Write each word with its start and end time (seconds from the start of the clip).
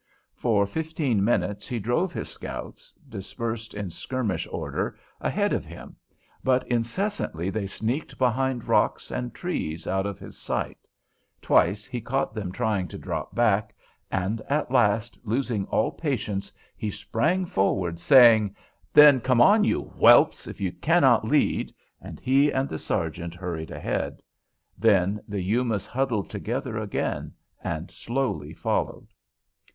For 0.33 0.65
fifteen 0.65 1.23
minutes 1.23 1.67
he 1.67 1.77
drove 1.77 2.11
his 2.11 2.27
scouts, 2.27 2.91
dispersed 3.07 3.75
in 3.75 3.91
skirmish 3.91 4.47
order, 4.49 4.97
ahead 5.19 5.53
of 5.53 5.63
him, 5.63 5.95
but 6.43 6.67
incessantly 6.67 7.51
they 7.51 7.67
sneaked 7.67 8.17
behind 8.17 8.67
rocks 8.67 9.11
and 9.11 9.31
trees 9.31 9.85
out 9.85 10.07
of 10.07 10.17
his 10.17 10.39
sight; 10.39 10.79
twice 11.39 11.85
he 11.85 12.01
caught 12.01 12.33
them 12.33 12.51
trying 12.51 12.87
to 12.87 12.97
drop 12.97 13.35
back, 13.35 13.75
and 14.09 14.41
at 14.49 14.71
last, 14.71 15.19
losing 15.23 15.65
all 15.67 15.91
patience, 15.91 16.51
he 16.75 16.89
sprang 16.89 17.45
forward, 17.45 17.99
saying, 17.99 18.55
"Then 18.91 19.21
come 19.21 19.39
on, 19.39 19.63
you 19.63 19.83
whelps, 19.83 20.47
if 20.47 20.59
you 20.59 20.71
cannot 20.71 21.25
lead," 21.27 21.71
and 22.01 22.19
he 22.19 22.49
and 22.51 22.67
the 22.67 22.79
sergeant 22.79 23.35
hurried 23.35 23.69
ahead. 23.69 24.23
Then 24.79 25.21
the 25.27 25.43
Yumas 25.43 25.85
huddled 25.85 26.31
together 26.31 26.79
again 26.79 27.33
and 27.63 27.91
slowly 27.91 28.55
followed. 28.55 29.09